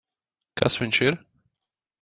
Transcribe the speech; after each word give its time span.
Kas 0.61 0.79
viņš 0.85 1.03
ir? 1.09 1.21